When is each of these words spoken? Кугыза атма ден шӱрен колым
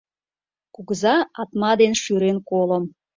Кугыза 0.73 1.15
атма 1.41 1.71
ден 1.79 1.93
шӱрен 2.01 2.37
колым 2.49 2.83